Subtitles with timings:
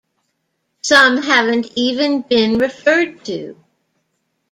[0.81, 3.55] Some haven't even been referred to.